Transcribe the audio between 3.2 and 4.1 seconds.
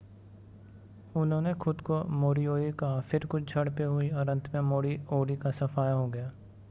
कुछ झड़पें हुईं